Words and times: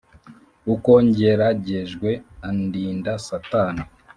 Uko 0.73 0.91
ngeragejwe 1.05 2.09
andinda 2.47 3.11
satani 3.27 3.83